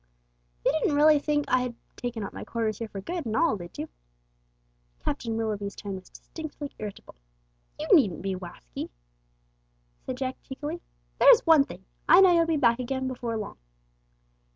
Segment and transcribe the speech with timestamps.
[0.65, 3.55] "You didn't really think I had taken up my quarters here for good and all,
[3.55, 3.87] did you?"
[5.05, 7.13] Captain Willoughby's tone was distinctly irritable.
[7.79, 8.89] "You needn't be waxy,"
[10.03, 10.81] said Jack cheekily.
[11.19, 11.85] "There's one thing!
[12.09, 13.57] I know you'll be back again before long!"